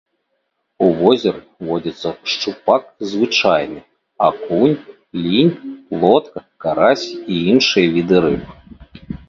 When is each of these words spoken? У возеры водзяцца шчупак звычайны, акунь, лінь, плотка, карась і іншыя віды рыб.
У 0.85 0.85
возеры 1.01 1.41
водзяцца 1.67 2.09
шчупак 2.31 2.83
звычайны, 3.11 3.79
акунь, 4.29 4.75
лінь, 5.29 5.55
плотка, 5.93 6.39
карась 6.67 7.07
і 7.15 7.33
іншыя 7.55 7.87
віды 7.97 8.17
рыб. 8.29 8.43